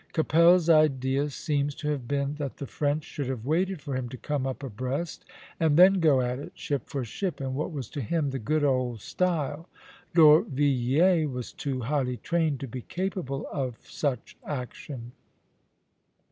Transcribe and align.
Keppel's 0.13 0.67
idea 0.67 1.29
seems 1.29 1.75
to 1.75 1.89
have 1.91 2.07
been 2.07 2.33
that 2.39 2.57
the 2.57 2.65
French 2.65 3.03
should 3.03 3.27
have 3.27 3.45
waited 3.45 3.83
for 3.83 3.95
him 3.95 4.09
to 4.09 4.17
come 4.17 4.47
up 4.47 4.63
abreast, 4.63 5.23
and 5.59 5.77
then 5.77 5.99
go 5.99 6.21
at 6.21 6.39
it, 6.39 6.53
ship 6.55 6.89
for 6.89 7.05
ship, 7.05 7.39
in 7.39 7.53
what 7.53 7.71
was 7.71 7.87
to 7.91 8.01
him 8.01 8.31
the 8.31 8.39
good 8.39 8.63
old 8.63 8.99
style; 8.99 9.69
D'Orvilliers 10.15 11.29
was 11.31 11.53
too 11.53 11.81
highly 11.81 12.17
trained 12.17 12.59
to 12.61 12.67
be 12.67 12.81
capable 12.81 13.45
of 13.51 13.77
such 13.83 14.35
action. 14.43 15.11